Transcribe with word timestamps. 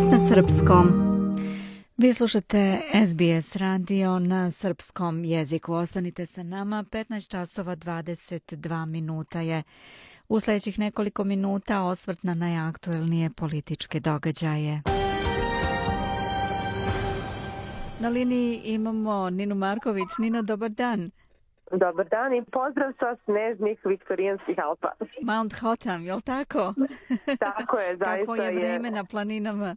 SBS 0.00 0.10
na 0.10 0.18
srpskom. 0.18 0.88
Vi 1.96 2.14
slušate 2.14 2.80
SBS 3.06 3.56
radio 3.56 4.18
na 4.18 4.50
srpskom 4.50 5.24
jeziku. 5.24 5.72
Ostanite 5.72 6.26
sa 6.26 6.42
nama, 6.42 6.84
15 6.90 7.30
časova 7.30 7.76
22 7.76 8.86
minuta 8.86 9.40
je. 9.40 9.62
U 10.28 10.40
sljedećih 10.40 10.78
nekoliko 10.78 11.24
minuta 11.24 11.82
osvrt 11.82 12.22
na 12.22 12.34
najaktuelnije 12.34 13.30
političke 13.30 14.00
događaje. 14.00 14.82
Na 18.00 18.08
liniji 18.08 18.60
imamo 18.64 19.30
Ninu 19.30 19.54
Marković. 19.54 20.08
Nino, 20.18 20.42
dobar 20.42 20.70
dan. 20.70 21.10
Dobar 21.70 22.08
dan 22.08 22.34
i 22.34 22.42
pozdrav 22.44 22.92
sa 22.98 23.16
snežnih 23.24 23.78
viktorijanskih 23.84 24.58
Alpa. 24.58 24.92
Mount 25.22 25.54
Hotham, 25.60 26.02
je 26.02 26.14
li 26.14 26.22
tako? 26.22 26.74
tako 27.46 27.78
je, 27.78 27.96
zaista 28.04 28.20
Kako 28.20 28.34
je 28.34 28.52
vreme 28.52 28.90
na 28.90 29.04
planinama? 29.04 29.76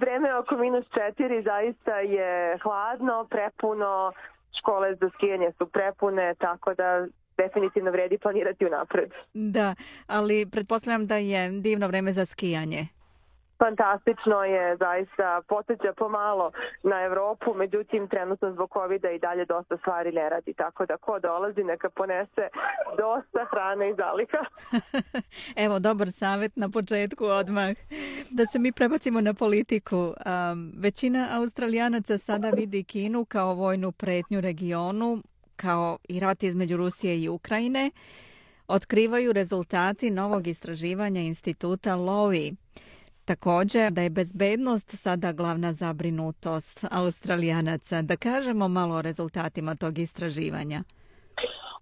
Vreme 0.00 0.34
oko 0.34 0.56
minus 0.56 0.84
četiri, 0.94 1.42
zaista 1.42 1.98
je 1.98 2.58
hladno, 2.62 3.26
prepuno, 3.30 4.12
škole 4.58 4.94
za 4.94 5.10
skijanje 5.14 5.52
su 5.58 5.66
prepune, 5.66 6.34
tako 6.38 6.74
da 6.74 7.06
definitivno 7.36 7.90
vredi 7.90 8.18
planirati 8.18 8.66
unapred. 8.66 9.10
Da, 9.34 9.74
ali 10.06 10.46
pretpostavljam 10.50 11.06
da 11.06 11.16
je 11.16 11.50
divno 11.50 11.88
vreme 11.88 12.12
za 12.12 12.24
skijanje 12.24 12.86
fantastično 13.58 14.44
je 14.44 14.76
zaista 14.76 15.42
poteđa 15.48 15.92
pomalo 15.96 16.52
na 16.82 17.02
Evropu, 17.02 17.54
međutim 17.54 18.08
trenutno 18.08 18.52
zbog 18.52 18.70
covid 18.72 19.04
i 19.04 19.18
dalje 19.18 19.44
dosta 19.44 19.76
stvari 19.76 20.12
ne 20.12 20.28
radi, 20.28 20.54
tako 20.54 20.86
da 20.86 20.96
ko 20.96 21.18
dolazi 21.18 21.64
neka 21.64 21.90
ponese 21.90 22.48
dosta 22.96 23.46
hrane 23.50 23.90
i 23.90 23.94
zalika. 23.94 24.38
Evo, 25.64 25.78
dobar 25.78 26.10
savjet 26.10 26.56
na 26.56 26.68
početku 26.68 27.24
odmah. 27.24 27.76
Da 28.30 28.46
se 28.46 28.58
mi 28.58 28.72
prebacimo 28.72 29.20
na 29.20 29.34
politiku. 29.34 29.96
Um, 29.96 30.72
većina 30.78 31.28
australijanaca 31.32 32.18
sada 32.18 32.50
vidi 32.50 32.84
Kinu 32.84 33.24
kao 33.24 33.54
vojnu 33.54 33.92
pretnju 33.92 34.40
regionu, 34.40 35.18
kao 35.56 35.98
i 36.08 36.20
rat 36.20 36.42
između 36.42 36.76
Rusije 36.76 37.22
i 37.22 37.28
Ukrajine. 37.28 37.90
Otkrivaju 38.68 39.32
rezultati 39.32 40.10
novog 40.10 40.46
istraživanja 40.46 41.20
instituta 41.20 41.96
Lowy. 41.96 42.54
Također 43.24 43.92
da 43.92 44.02
je 44.02 44.10
bezbednost 44.10 44.90
sada 44.90 45.32
glavna 45.32 45.72
zabrinutost 45.72 46.84
australijanaca. 46.90 48.02
Da 48.02 48.16
kažemo 48.16 48.68
malo 48.68 48.96
o 48.96 49.02
rezultatima 49.02 49.74
tog 49.74 49.98
istraživanja. 49.98 50.82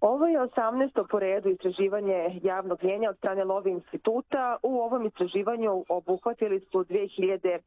Ovo 0.01 0.27
je 0.27 0.39
18. 0.39 1.07
po 1.09 1.19
redu 1.19 1.49
istraživanje 1.49 2.39
javnog 2.43 2.83
mjenja 2.83 3.09
od 3.09 3.17
strane 3.17 3.43
Lovi 3.43 3.71
instituta. 3.71 4.57
U 4.63 4.79
ovom 4.79 5.05
istraživanju 5.05 5.85
obuhvatili 5.89 6.59
su 6.59 6.83
2006 6.83 7.59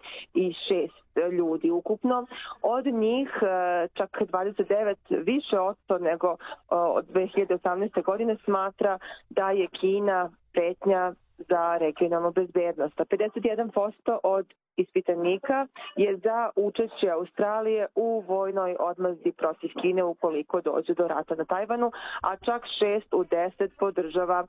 ljudi 1.33 1.71
ukupno. 1.71 2.27
Od 2.63 2.87
njih 2.87 3.29
e, 3.43 3.89
čak 3.95 4.21
29 4.21 4.97
više 5.11 5.59
odsto 5.59 5.99
nego 5.99 6.29
e, 6.29 6.37
od 6.71 7.07
2018. 7.09 8.05
godine 8.05 8.37
smatra 8.45 8.99
da 9.31 9.51
je 9.51 9.67
Kina 9.67 10.31
pretnja 10.53 11.15
za 11.39 11.77
regionalnu 11.79 12.33
bezbednost. 12.33 12.97
51% 12.97 14.19
od 14.23 14.47
ispitanika 14.77 15.67
je 15.97 16.17
za 16.17 16.51
učešće 16.57 17.09
Australije 17.11 17.87
u 17.95 18.25
vojnoj 18.29 18.77
odmazdi 18.79 19.33
protiv 19.33 19.71
Kine 19.81 20.05
ukoliko 20.05 20.61
dođe 20.61 20.95
do 20.95 21.09
rata 21.09 21.35
na 21.35 21.45
Tajvanu, 21.45 21.93
a 22.23 22.37
čak 22.37 22.63
6 22.83 23.03
u 23.13 23.25
10 23.25 23.69
podržava 23.79 24.47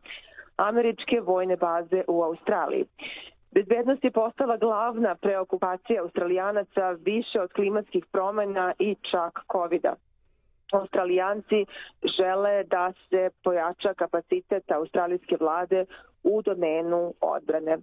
američke 0.57 1.21
vojne 1.21 1.55
baze 1.55 2.03
u 2.07 2.23
Australiji. 2.23 2.85
Bezbednost 3.51 4.03
je 4.03 4.11
postala 4.11 4.57
glavna 4.57 5.15
preokupacija 5.15 6.01
australijanaca 6.01 6.89
više 6.91 7.41
od 7.41 7.53
klimatskih 7.53 8.05
promjena 8.05 8.73
i 8.79 8.95
čak 9.11 9.39
COVID-a. 9.51 9.95
Australijanci 10.71 11.65
žele 12.17 12.63
da 12.63 12.93
se 13.09 13.29
pojača 13.43 13.93
kapacitet 13.93 14.71
australijske 14.71 15.37
vlade 15.39 15.85
u 16.23 16.41
domenu 16.41 17.13
odbrane. 17.21 17.77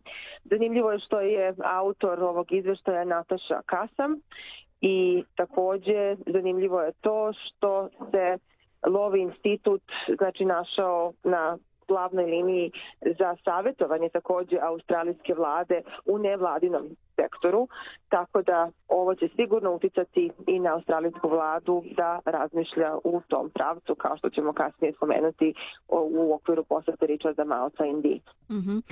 Zanimljivo 0.45 0.93
je 0.93 0.99
što 0.99 1.21
je 1.21 1.55
autor 1.65 2.23
ovog 2.23 2.53
izveštaja 2.53 3.05
Nataša 3.05 3.63
Kasam 3.67 4.21
i 4.81 5.25
takođe 5.37 6.17
zanimljivo 6.27 6.81
je 6.81 6.93
to 7.01 7.33
što 7.33 7.89
se 8.11 8.39
Lovi 8.87 9.21
institut 9.21 9.83
znači 10.17 10.45
našao 10.45 11.13
na 11.25 11.59
glavnoj 11.89 12.25
liniji 12.25 12.71
za 13.19 13.37
savjetovanje 13.45 14.09
takođe 14.09 14.59
australijske 14.63 15.35
vlade 15.35 15.83
u 16.05 16.19
nevladinom 16.19 16.97
sektoru, 17.17 17.69
tako 18.09 18.43
da 18.43 18.71
ovo 18.89 19.15
će 19.15 19.29
sigurno 19.37 19.75
uticati 19.75 20.31
i 20.47 20.59
na 20.59 20.75
australijsku 20.75 21.29
vladu 21.29 21.85
da 21.97 22.21
razmišlja 22.25 22.97
u 23.05 23.21
tom 23.29 23.51
pravcu, 23.51 23.95
kao 23.95 24.17
što 24.17 24.31
ćemo 24.31 24.53
kasnije 24.53 24.93
spomenuti 24.93 25.55
u 25.89 26.35
okviru 26.35 26.65
posete 26.65 27.07
Richarda 27.07 27.45
Malca 27.45 27.85
Indiji. 27.85 28.21
Mm 28.51 28.55
-hmm. 28.55 28.83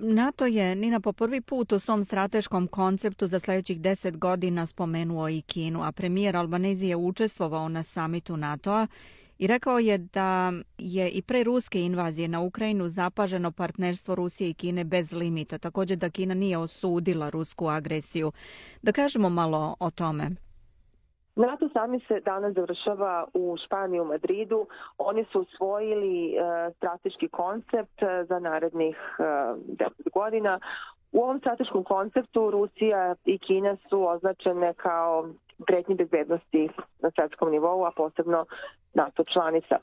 NATO 0.00 0.46
je 0.46 0.74
Nina 0.74 1.00
po 1.00 1.12
prvi 1.12 1.40
put 1.40 1.72
u 1.72 1.78
svom 1.78 2.04
strateškom 2.04 2.66
konceptu 2.66 3.26
za 3.26 3.38
sljedećih 3.38 3.80
deset 3.80 4.18
godina 4.18 4.66
spomenuo 4.66 5.28
i 5.28 5.42
Kinu, 5.42 5.82
a 5.82 5.92
premijer 5.92 6.36
Albanezije 6.36 6.96
učestvovao 6.96 7.68
na 7.68 7.82
samitu 7.82 8.36
NATO-a 8.36 8.86
i 9.38 9.46
rekao 9.46 9.78
je 9.78 9.98
da 9.98 10.52
je 10.78 11.10
i 11.10 11.22
pre 11.22 11.44
ruske 11.44 11.80
invazije 11.80 12.28
na 12.28 12.40
Ukrajinu 12.40 12.88
zapaženo 12.88 13.52
partnerstvo 13.52 14.14
Rusije 14.14 14.50
i 14.50 14.54
Kine 14.54 14.84
bez 14.84 15.12
limita, 15.12 15.58
također 15.58 15.96
da 15.96 16.10
Kina 16.10 16.34
nije 16.34 16.58
osudila 16.58 17.30
rusku 17.30 17.68
agresiju. 17.68 18.32
Da 18.82 18.92
kažemo 18.92 19.28
malo 19.28 19.76
o 19.80 19.90
tome. 19.90 20.30
NATO 21.36 21.68
sami 21.72 22.00
se 22.08 22.20
danas 22.20 22.54
završava 22.54 23.24
u 23.34 23.56
Španiji 23.64 24.00
u 24.00 24.04
Madridu. 24.04 24.66
Oni 24.98 25.24
su 25.32 25.40
usvojili 25.40 26.34
e, 26.34 26.70
strateški 26.76 27.28
koncept 27.28 28.02
e, 28.02 28.24
za 28.28 28.38
narednih 28.38 28.96
e, 29.18 29.22
10 29.22 29.88
godina. 30.14 30.60
U 31.12 31.20
ovom 31.22 31.38
strateškom 31.38 31.84
konceptu 31.84 32.50
Rusija 32.50 33.14
i 33.24 33.38
Kina 33.38 33.76
su 33.88 34.08
označene 34.08 34.74
kao 34.74 35.28
pretnje 35.66 35.94
bezbednosti 35.94 36.68
na 37.02 37.10
svetskom 37.10 37.50
nivou, 37.50 37.84
a 37.84 37.90
posebno 37.96 38.46
NATO 38.94 39.24
članica. 39.24 39.78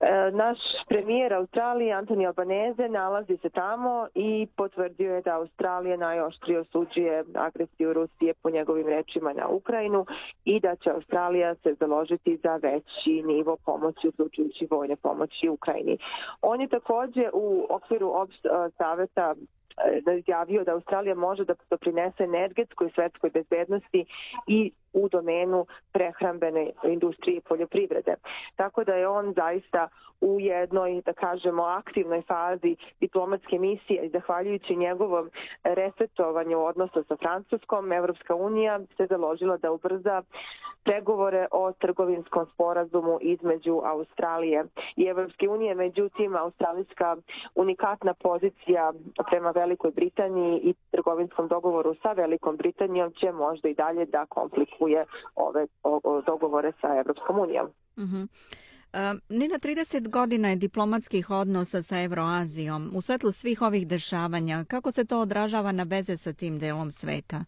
E, 0.00 0.30
naš 0.30 0.58
premijer 0.88 1.34
Australije, 1.34 1.92
Antoni 1.92 2.26
Albaneze, 2.26 2.88
nalazi 2.88 3.36
se 3.42 3.50
tamo 3.50 4.08
i 4.14 4.46
potvrdio 4.56 5.14
je 5.14 5.22
da 5.22 5.36
Australija 5.36 5.96
najoštrije 5.96 6.60
osuđuje 6.60 7.24
agresiju 7.34 7.92
Rusije 7.92 8.34
po 8.42 8.50
njegovim 8.50 8.86
rečima 8.86 9.32
na 9.32 9.48
Ukrajinu 9.48 10.06
i 10.44 10.60
da 10.60 10.76
će 10.76 10.90
Australija 10.90 11.54
se 11.54 11.74
založiti 11.80 12.36
za 12.36 12.56
veći 12.56 13.22
nivo 13.26 13.56
pomoći, 13.64 14.08
uključujući 14.08 14.66
vojne 14.70 14.96
pomoći 14.96 15.48
Ukrajini. 15.48 15.98
On 16.42 16.60
je 16.60 16.68
takođe 16.68 17.30
u 17.32 17.66
okviru 17.70 18.08
opšt, 18.14 18.46
e, 18.46 18.48
saveta 18.78 19.34
e, 20.06 20.18
izjavio 20.18 20.64
da 20.64 20.72
Australija 20.72 21.14
može 21.14 21.44
da 21.44 21.54
doprinese 21.70 22.24
energetskoj 22.24 22.90
svetskoj 22.94 23.30
bezbednosti 23.30 24.04
i 24.46 24.72
u 24.96 25.08
domenu 25.08 25.66
prehrambene 25.92 26.70
industrije 26.84 27.36
i 27.36 27.40
poljoprivrede. 27.48 28.14
Tako 28.56 28.84
da 28.84 28.94
je 28.94 29.08
on 29.08 29.32
zaista 29.32 29.88
u 30.20 30.40
jednoj, 30.40 31.02
da 31.04 31.12
kažemo, 31.12 31.62
aktivnoj 31.62 32.22
fazi 32.22 32.76
diplomatske 33.00 33.58
misije 33.58 34.02
i 34.02 34.08
zahvaljujući 34.10 34.76
njegovom 34.76 35.30
resetovanju 35.64 36.64
odnosa 36.64 37.02
sa 37.08 37.16
Francuskom, 37.16 37.92
Evropska 37.92 38.34
unija 38.34 38.80
se 38.96 39.06
založila 39.06 39.56
da 39.56 39.72
ubrza 39.72 40.22
pregovore 40.84 41.46
o 41.50 41.72
trgovinskom 41.72 42.46
sporazumu 42.54 43.18
između 43.20 43.80
Australije 43.84 44.64
i 44.96 45.04
Evropske 45.04 45.48
unije. 45.48 45.74
Međutim, 45.74 46.36
australijska 46.36 47.16
unikatna 47.54 48.14
pozicija 48.14 48.92
prema 49.30 49.50
Velikoj 49.50 49.90
Britaniji 49.90 50.60
i 50.62 50.74
trgovinskom 50.90 51.48
dogovoru 51.48 51.94
sa 52.02 52.12
Velikom 52.12 52.56
Britanijom 52.56 53.12
će 53.12 53.32
možda 53.32 53.68
i 53.68 53.74
dalje 53.74 54.04
da 54.04 54.26
komplikuje 54.26 54.85
ove 55.34 55.66
o, 55.82 56.00
o, 56.04 56.22
dogovore 56.26 56.72
sa 56.80 56.88
Evropskom 56.98 57.38
unijom. 57.38 57.66
Mm 57.96 58.04
-hmm. 58.04 58.28
Nina, 59.28 59.58
30 59.58 60.08
godina 60.08 60.48
je 60.48 60.56
diplomatskih 60.56 61.30
odnosa 61.30 61.82
sa 61.82 62.00
Evroazijom. 62.00 62.90
U 62.94 63.00
svetlu 63.00 63.32
svih 63.32 63.62
ovih 63.62 63.86
dešavanja, 63.86 64.64
kako 64.64 64.90
se 64.90 65.04
to 65.04 65.20
odražava 65.20 65.72
na 65.72 65.82
veze 65.82 66.16
sa 66.16 66.32
tim 66.32 66.58
delom 66.58 66.90
sveta? 66.90 67.44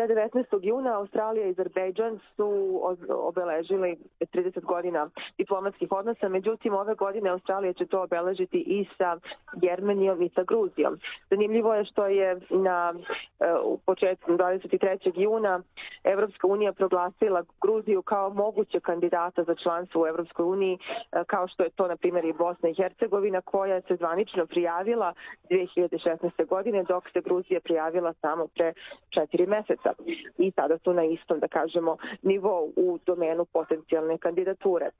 Da 0.00 0.06
19. 0.06 0.58
juna 0.62 0.98
Australija 0.98 1.46
i 1.46 1.50
Azerbejdžan 1.50 2.18
su 2.36 2.80
obeležili 3.08 3.96
30 4.20 4.60
godina 4.60 5.10
diplomatskih 5.38 5.92
odnosa, 5.92 6.28
međutim 6.28 6.74
ove 6.74 6.94
godine 6.94 7.30
Australija 7.30 7.72
će 7.72 7.86
to 7.86 8.02
obeležiti 8.02 8.58
i 8.58 8.86
sa 8.98 9.18
Jermenijom 9.62 10.22
i 10.22 10.28
sa 10.28 10.42
Gruzijom. 10.42 10.98
Zanimljivo 11.30 11.74
je 11.74 11.84
što 11.84 12.06
je 12.06 12.40
na 12.50 12.94
e, 13.40 13.54
u 13.64 13.78
početku 13.78 14.32
23. 14.32 15.20
juna 15.20 15.62
Evropska 16.04 16.46
unija 16.46 16.72
proglasila 16.72 17.44
Gruziju 17.60 18.02
kao 18.02 18.30
moguće 18.30 18.80
kandidata 18.80 19.44
za 19.44 19.54
članstvo 19.54 20.02
u 20.02 20.06
Evropskoj 20.06 20.44
uniji, 20.44 20.78
e, 21.12 21.24
kao 21.26 21.48
što 21.48 21.62
je 21.62 21.70
to 21.70 21.88
na 21.88 21.96
primjer 21.96 22.24
i 22.24 22.32
Bosna 22.32 22.68
i 22.68 22.74
Hercegovina 22.74 23.40
koja 23.40 23.80
se 23.80 23.96
zvanično 23.96 24.46
prijavila 24.46 25.14
2016. 25.50 26.46
godine 26.46 26.82
dok 26.82 27.10
se 27.12 27.20
Gruzija 27.20 27.60
prijavila 27.60 28.12
samo 28.12 28.46
pre 28.46 28.72
četiri 29.10 29.46
meseca 29.46 29.89
i 30.38 30.50
sada 30.50 30.78
su 30.78 30.92
na 30.92 31.04
istom, 31.04 31.40
da 31.40 31.48
kažemo, 31.48 31.96
nivou 32.22 32.72
u 32.76 32.98
domenu 33.06 33.44
potencijalne 33.44 34.18
kandidature. 34.18 34.90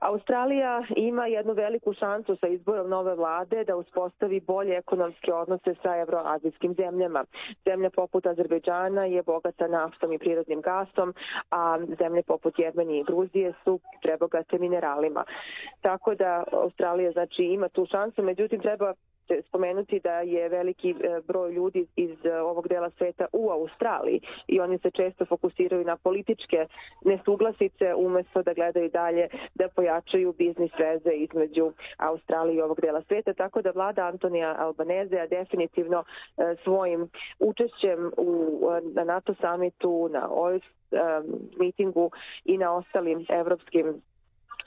Australija 0.00 0.82
ima 0.96 1.26
jednu 1.26 1.52
veliku 1.52 1.94
šansu 1.94 2.36
sa 2.36 2.46
izborom 2.46 2.88
nove 2.88 3.14
vlade 3.14 3.64
da 3.64 3.76
uspostavi 3.76 4.40
bolje 4.40 4.76
ekonomske 4.76 5.32
odnose 5.32 5.74
sa 5.82 5.96
evroazijskim 5.96 6.74
zemljama. 6.74 7.24
Zemlja 7.64 7.90
poput 7.90 8.26
Azerbejdžana 8.26 9.04
je 9.04 9.22
bogata 9.22 9.68
naftom 9.68 10.12
i 10.12 10.18
prirodnim 10.18 10.60
gasom, 10.60 11.14
a 11.50 11.78
zemlje 11.98 12.22
poput 12.22 12.58
Jermenije 12.58 13.00
i 13.00 13.04
Gruzije 13.04 13.52
su 13.64 13.80
prebogate 14.02 14.58
mineralima. 14.58 15.24
Tako 15.80 16.14
da 16.14 16.44
Australija 16.52 17.12
znači 17.12 17.42
ima 17.42 17.68
tu 17.68 17.86
šansu, 17.86 18.22
međutim 18.22 18.60
treba 18.60 18.94
spomenuti 19.48 20.00
da 20.00 20.20
je 20.20 20.48
veliki 20.48 20.90
e, 20.90 21.20
broj 21.26 21.52
ljudi 21.52 21.86
iz 21.96 22.24
e, 22.24 22.40
ovog 22.40 22.68
dela 22.68 22.90
sveta 22.90 23.26
u 23.32 23.50
Australiji 23.50 24.20
i 24.48 24.60
oni 24.60 24.78
se 24.78 24.90
često 24.90 25.24
fokusiraju 25.24 25.84
na 25.84 25.96
političke 25.96 26.66
nesuglasice 27.04 27.94
umjesto 27.94 28.42
da 28.42 28.52
gledaju 28.54 28.90
dalje 28.90 29.28
da 29.54 29.68
pojačaju 29.68 30.34
biznis 30.38 30.72
veze 30.78 31.10
između 31.10 31.72
Australije 31.96 32.56
i 32.56 32.62
ovog 32.62 32.80
dela 32.80 33.02
sveta. 33.02 33.32
Tako 33.34 33.62
da 33.62 33.70
vlada 33.70 34.06
Antonija 34.06 34.56
Albanezea 34.58 35.26
definitivno 35.26 36.04
e, 36.04 36.56
svojim 36.64 37.08
učešćem 37.38 38.10
u, 38.16 38.60
na 38.94 39.04
NATO 39.04 39.34
samitu, 39.40 40.08
na 40.12 40.28
OIS 40.30 40.62
mitingu 41.58 42.10
i 42.44 42.58
na 42.58 42.72
ostalim 42.72 43.26
evropskim 43.28 44.02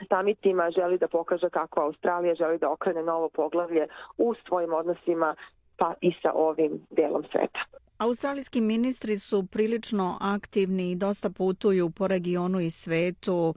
samitima 0.10 0.72
želi 0.72 0.98
da 0.98 1.08
pokaže 1.08 1.50
kako 1.50 1.82
Australija 1.82 2.36
želi 2.36 2.58
da 2.58 2.72
okrene 2.72 3.04
novo 3.04 3.30
poglavlje 3.30 3.88
u 4.18 4.34
svojim 4.48 4.74
odnosima 4.74 5.36
pa 5.78 5.94
i 6.02 6.14
sa 6.22 6.32
ovim 6.34 6.86
delom 6.90 7.24
sveta. 7.32 7.60
Australijski 7.98 8.62
ministri 8.62 9.20
su 9.20 9.46
prilično 9.46 10.18
aktivni 10.22 10.92
i 10.92 10.96
dosta 10.96 11.30
putuju 11.30 11.90
po 11.90 12.08
regionu 12.08 12.60
i 12.60 12.70
svetu. 12.70 13.56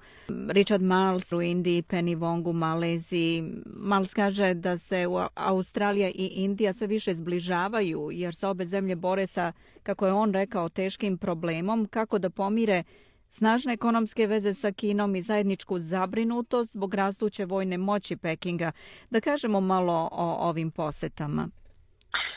Richard 0.49 0.83
Miles 0.83 1.33
u 1.33 1.43
Indiji, 1.43 1.83
Penny 1.83 2.19
Wong 2.19 2.51
u 2.51 2.53
Maleziji. 2.53 3.43
Miles 3.67 4.15
kaže 4.15 4.55
da 4.55 4.77
se 4.77 5.05
Australija 5.35 6.09
i 6.09 6.27
Indija 6.35 6.73
sve 6.73 6.87
više 6.87 7.15
zbližavaju 7.15 8.09
jer 8.13 8.35
se 8.35 8.47
obe 8.47 8.65
zemlje 8.65 8.97
bore 8.97 9.27
sa, 9.27 9.53
kako 9.83 10.07
je 10.07 10.13
on 10.13 10.33
rekao, 10.33 10.69
teškim 10.69 11.19
problemom 11.19 11.87
kako 11.91 12.19
da 12.19 12.31
pomire 12.31 12.83
snažne 13.29 13.73
ekonomske 13.73 14.27
veze 14.27 14.55
sa 14.55 14.73
Kinom 14.73 15.17
i 15.17 15.23
zajedničku 15.23 15.79
zabrinutost 15.79 16.73
zbog 16.73 16.95
rastuće 16.95 17.45
vojne 17.45 17.79
moći 17.79 18.17
Pekinga. 18.17 18.73
Da 19.11 19.21
kažemo 19.21 19.61
malo 19.61 20.09
o 20.13 20.49
ovim 20.49 20.71
posetama. 20.71 21.49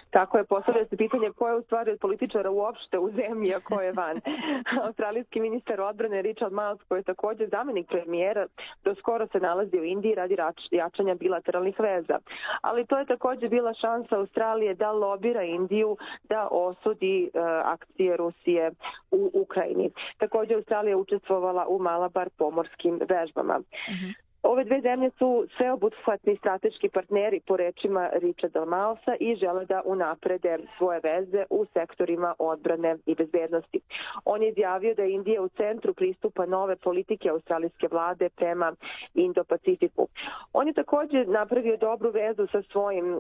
Tako 0.10 0.38
je, 0.38 0.44
postavlja 0.44 0.86
se 0.86 0.98
pitanje 0.98 1.32
ko 1.32 1.48
je 1.48 1.56
u 1.56 1.62
stvari 1.62 1.92
od 1.92 2.00
političara 2.00 2.50
uopšte 2.50 3.00
u 3.00 3.12
zemlji, 3.12 3.54
a 3.54 3.60
ko 3.60 3.82
je 3.82 3.92
van. 3.92 4.22
Australijski 4.86 5.40
ministar 5.40 5.82
odbrane 5.82 6.22
Richard 6.22 6.54
Miles, 6.54 6.80
koji 6.88 7.00
je 7.00 7.04
također 7.04 7.50
zamenik 7.50 7.88
premijera, 7.88 8.48
do 8.84 8.96
skoro 8.96 9.28
se 9.28 9.40
nalazi 9.40 9.80
u 9.80 9.84
Indiji 9.84 10.16
radi 10.16 10.38
jačanja 10.72 11.16
bilateralnih 11.16 11.80
veza. 11.80 12.20
Ali 12.62 12.86
to 12.86 12.98
je 12.98 13.06
također 13.06 13.50
bila 13.50 13.74
šansa 13.74 14.18
Australije 14.18 14.76
da 14.76 14.92
lobira 14.92 15.44
Indiju 15.44 15.98
da 16.24 16.48
osudi 16.52 17.30
uh, 17.34 17.42
akcije 17.66 18.18
Rusije 18.18 18.72
u 19.12 19.32
Ukrajini. 19.34 19.92
Također 20.18 20.56
Australija 20.56 20.98
učestvovala 20.98 21.66
u 21.68 21.80
Malabar 21.80 22.30
pomorskim 22.38 23.00
vežbama. 23.10 23.58
Uh 23.58 23.94
mhm. 23.94 24.06
-huh. 24.06 24.29
Ove 24.44 24.64
dve 24.64 24.82
zemlje 24.82 25.10
su 25.18 25.48
sveobuhvatni 25.58 26.36
strateški 26.38 26.90
partneri 26.90 27.40
po 27.48 27.58
rečima 27.58 28.10
Richarda 28.14 28.66
Malsa 28.66 29.16
i 29.20 29.36
žele 29.36 29.66
da 29.66 29.82
unaprede 29.86 30.58
svoje 30.78 31.00
veze 31.04 31.46
u 31.50 31.66
sektorima 31.74 32.36
odbrane 32.40 32.98
i 33.06 33.16
bezbednosti. 33.16 33.82
On 34.26 34.44
je 34.44 34.50
izjavio 34.50 34.96
da 34.96 35.04
je 35.04 35.12
Indija 35.12 35.42
u 35.42 35.50
centru 35.50 35.94
pristupa 35.94 36.46
nove 36.46 36.76
politike 36.76 37.30
australijske 37.30 37.88
vlade 37.92 38.30
prema 38.30 38.76
Indo-Pacifiku. 39.14 40.08
On 40.54 40.68
je 40.68 40.74
također 40.74 41.28
napravio 41.28 41.78
dobru 41.78 42.12
vezu 42.12 42.48
sa 42.52 42.62
svojim 42.72 43.14
e, 43.14 43.20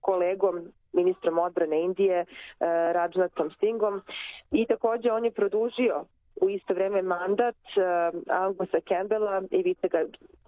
kolegom 0.00 0.72
ministrom 0.92 1.38
odbrane 1.38 1.80
Indije, 1.80 2.20
eh, 2.20 2.24
e, 2.60 2.92
Rajnathom 2.92 3.50
Singom 3.60 4.02
i 4.50 4.66
također 4.66 5.12
on 5.12 5.24
je 5.24 5.30
produžio 5.30 6.04
u 6.40 6.50
isto 6.50 6.74
vreme 6.74 7.02
mandat 7.02 7.56
eh, 7.76 8.16
uh, 8.16 8.22
Angusa 8.28 8.80
Campbella 8.88 9.42
i 9.50 9.62
vicega 9.62 10.04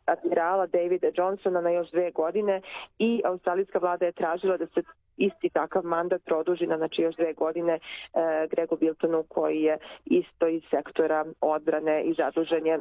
admirala 0.07 0.67
Davida 0.67 1.09
Johnsona 1.15 1.61
na 1.61 1.71
još 1.71 1.91
dve 1.91 2.11
godine 2.11 2.61
i 2.99 3.23
australijska 3.25 3.79
vlada 3.79 4.07
je 4.07 4.13
tražila 4.13 4.57
da 4.57 4.67
se 4.67 4.83
isti 5.17 5.49
takav 5.49 5.85
mandat 5.85 6.23
produži 6.25 6.67
na 6.67 6.77
znači 6.77 7.03
još 7.03 7.17
dve 7.17 7.33
godine 7.33 7.73
e, 7.73 7.79
Gregu 8.51 8.77
Biltonu 8.77 9.25
koji 9.29 9.63
je 9.63 9.79
isto 10.05 10.49
iz 10.49 10.63
sektora 10.71 11.25
odbrane 11.41 12.03
i 12.05 12.15
zaduženje 12.15 12.79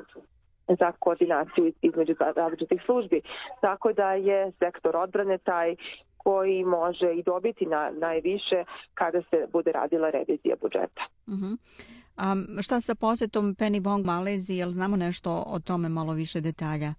za 0.68 0.92
koordinaciju 1.00 1.74
između 1.82 2.16
različitih 2.36 2.82
službi. 2.86 3.22
Tako 3.62 3.94
da 3.94 4.14
je 4.14 4.52
sektor 4.60 4.96
odbrane 4.96 5.38
taj 5.38 5.76
koji 6.18 6.64
može 6.64 7.14
i 7.14 7.24
dobiti 7.24 7.66
na 7.66 7.92
najviše 8.00 8.64
kada 8.94 9.22
se 9.22 9.48
bude 9.52 9.72
radila 9.72 10.10
revizija 10.10 10.56
budžeta. 10.62 11.04
Uh 11.28 11.34
mhm. 11.34 11.46
-huh. 11.46 12.05
A 12.18 12.36
šta 12.62 12.80
sa 12.80 12.96
posjetom 12.96 13.56
Penny 13.56 13.82
Wong 13.82 14.06
Maleziji, 14.06 14.58
jel 14.58 14.72
znamo 14.72 14.96
nešto 14.96 15.44
o 15.48 15.60
tome 15.60 15.90
malo 15.90 16.14
više 16.14 16.42
detalja? 16.42 16.94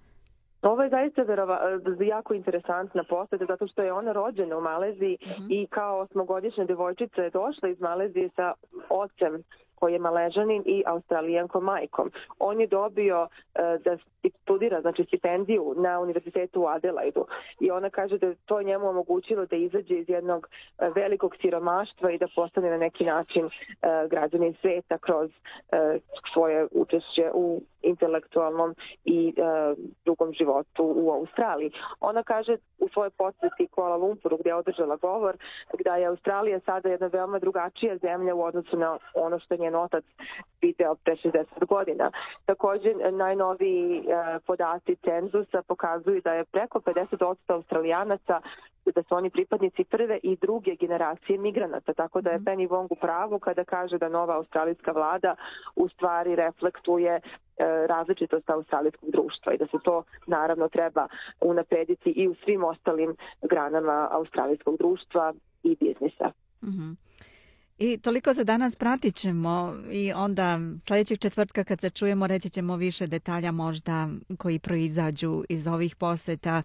Ovo 0.62 0.82
je 0.82 0.90
zaista 0.90 1.22
verova, 1.22 1.58
jako 2.00 2.34
interesantna 2.34 3.04
posjeta 3.04 3.44
zato 3.48 3.66
što 3.66 3.82
je 3.82 3.92
ona 3.92 4.12
rođena 4.12 4.58
u 4.58 4.60
Maleziji 4.60 5.18
uh 5.20 5.30
mhm. 5.30 5.42
-huh. 5.42 5.46
i 5.50 5.66
kao 5.66 5.98
osmogodišnja 5.98 6.64
devojčica 6.64 7.22
je 7.22 7.30
došla 7.30 7.68
iz 7.68 7.80
Malezije 7.80 8.30
sa 8.36 8.52
ocem 8.88 9.42
koji 9.76 9.93
je 9.93 9.99
maležanin 9.99 10.62
i 10.67 10.82
australijankom 10.87 11.64
majkom. 11.64 12.11
On 12.38 12.61
je 12.61 12.67
dobio 12.67 13.28
e, 13.55 13.78
da 13.84 13.96
studira 14.43 14.81
znači 14.81 15.05
stipendiju 15.05 15.75
na 15.76 16.00
univerzitetu 16.00 16.62
u 16.62 16.67
Adelaidu 16.67 17.26
i 17.61 17.70
ona 17.70 17.90
kaže 17.90 18.19
da 18.19 18.34
to 18.34 18.62
njemu 18.62 18.88
omogućilo 18.88 19.46
da 19.46 19.56
izađe 19.56 19.94
iz 19.94 20.08
jednog 20.08 20.49
e, 20.78 20.90
velikog 20.94 21.37
siromaštva 21.40 22.11
i 22.11 22.19
da 22.19 22.26
postane 22.34 22.70
na 22.70 22.76
neki 22.76 23.05
način 23.05 23.46
e, 23.46 23.50
građanin 24.11 24.55
sveta 24.61 24.99
kroz 24.99 25.31
e, 25.31 25.99
svoje 26.32 26.67
učešće 26.73 27.31
u 27.34 27.62
intelektualnom 27.87 28.75
i 29.05 29.35
e, 29.37 29.43
drugom 30.05 30.33
životu 30.33 30.93
u 30.97 31.11
Australiji. 31.11 31.71
Ona 32.00 32.23
kaže 32.23 32.56
u 32.79 32.88
svojoj 32.88 33.11
posjeti 33.11 33.67
Kuala 33.71 33.97
Lumpuru 33.97 34.37
gdje 34.37 34.50
je 34.50 34.55
održala 34.55 34.97
govor 34.97 35.37
da 35.85 35.97
je 35.97 36.07
Australija 36.07 36.61
sada 36.61 36.88
jedna 36.88 37.07
veoma 37.07 37.38
drugačija 37.38 37.97
zemlja 37.97 38.35
u 38.35 38.43
odnosu 38.43 38.76
na 38.76 38.99
ono 39.14 39.38
što 39.38 39.55
je 39.55 39.59
njen 39.59 39.75
otac 39.75 40.05
video 40.62 40.95
pre 40.95 41.16
60 41.16 41.66
godina. 41.66 42.11
Također, 42.47 42.95
najnoviji 43.12 43.99
e, 43.99 44.02
podaci 44.47 44.97
cenzusa 44.97 45.62
pokazuju 45.62 46.21
da 46.25 46.33
je 46.33 46.45
preko 46.45 46.78
50% 46.81 47.37
australijanaca 47.49 48.40
da 48.93 49.02
su 49.02 49.14
oni 49.14 49.31
pripadnici 49.31 49.85
prve 49.85 50.19
i 50.23 50.37
druge 50.37 50.76
generacije 50.76 51.38
migranata, 51.38 51.95
tako 51.95 52.21
da 52.21 52.31
je 52.31 52.37
mhm. 52.37 52.45
Penny 52.45 52.69
Wong 52.69 52.87
u 52.90 52.97
pravu 52.97 53.38
kada 53.38 53.64
kaže 53.64 53.99
da 53.99 54.09
nova 54.09 54.37
australijska 54.37 54.93
vlada 54.93 55.37
u 55.76 55.88
stvari 55.88 56.37
reflektuje 56.37 57.12
e, 57.12 57.21
različitost 57.87 58.50
australijskog 58.50 59.11
društva 59.11 59.52
i 59.55 59.59
da 59.59 59.66
se 59.66 59.78
to 59.85 60.02
naravno 60.26 60.69
treba 60.69 61.09
unaprediti 61.40 62.11
i 62.11 62.28
u 62.28 62.35
svim 62.45 62.64
ostalim 62.64 63.16
granama 63.43 64.09
australijskog 64.12 64.76
društva 64.76 65.35
i 65.62 65.76
biznisa. 65.81 66.33
Mm 66.62 66.69
-hmm. 66.69 67.05
I 67.78 67.99
toliko 67.99 68.33
za 68.33 68.45
danas 68.45 68.76
pratit 68.76 69.14
ćemo 69.14 69.75
i 69.90 70.12
onda 70.12 70.59
sljedećeg 70.83 71.18
četvrtka 71.18 71.64
kad 71.64 71.80
se 71.80 71.90
čujemo 71.90 72.26
reći 72.26 72.50
ćemo 72.50 72.76
više 72.76 73.06
detalja 73.06 73.52
možda 73.52 74.09
koji 74.38 74.59
proizađu 74.59 75.45
iz 75.49 75.68
ovih 75.68 75.97
poseta 75.97 76.62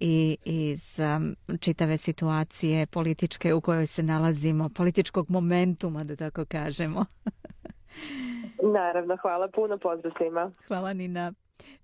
i 0.00 0.36
iz 0.44 1.00
um, 1.16 1.36
čitave 1.60 1.96
situacije 1.96 2.86
političke 2.86 3.54
u 3.54 3.60
kojoj 3.60 3.86
se 3.86 4.02
nalazimo, 4.02 4.68
političkog 4.68 5.30
momentuma 5.30 6.04
da 6.04 6.16
tako 6.16 6.44
kažemo. 6.44 7.04
Naravno, 8.74 9.16
hvala 9.22 9.48
puno, 9.48 9.78
pozdrav 9.78 10.12
svima. 10.18 10.52
Hvala 10.66 10.92
Nina. 10.92 11.32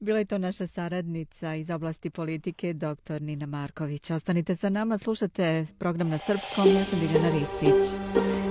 Bila 0.00 0.18
je 0.18 0.24
to 0.24 0.38
naša 0.38 0.66
saradnica 0.66 1.54
iz 1.54 1.70
oblasti 1.70 2.10
politike, 2.10 2.72
dr. 2.72 3.22
Nina 3.22 3.46
Marković. 3.46 4.10
Ostanite 4.10 4.56
sa 4.56 4.68
nama, 4.68 4.98
slušate 4.98 5.66
program 5.78 6.08
na 6.08 6.18
srpskom, 6.18 6.66
ja 6.66 6.84
sam 6.84 7.00
Biljana 7.00 7.38
Ristić. 7.38 7.94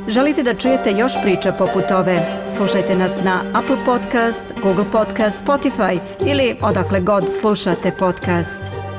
Želite 0.07 0.43
da 0.43 0.53
čujete 0.53 0.91
još 0.91 1.13
priča 1.23 1.51
poput 1.51 1.91
ove? 1.91 2.17
Slušajte 2.57 2.95
nas 2.95 3.23
na 3.23 3.41
Apple 3.53 3.77
Podcast, 3.85 4.53
Google 4.63 4.85
Podcast, 4.91 5.45
Spotify 5.45 5.99
ili 6.27 6.55
odakle 6.61 6.99
god 6.99 7.23
slušate 7.41 7.91
podcast. 7.99 8.92